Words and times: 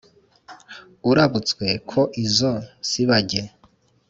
Urabutswe 1.09 1.67
ko 1.89 2.01
izo 2.25 2.53
nsibage 2.79 3.41